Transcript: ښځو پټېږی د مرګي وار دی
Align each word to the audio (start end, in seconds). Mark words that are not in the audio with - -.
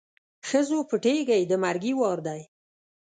ښځو 0.47 0.79
پټېږی 0.89 1.41
د 1.47 1.53
مرګي 1.63 1.93
وار 1.99 2.19
دی 2.27 2.41